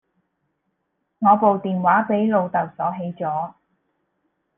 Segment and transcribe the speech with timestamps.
[1.19, 3.53] 我部電話俾老竇鎖起咗